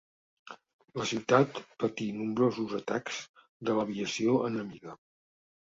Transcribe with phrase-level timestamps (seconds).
[1.01, 3.23] La ciutat patí nombrosos atacs
[3.69, 5.03] de l'aviació enemiga.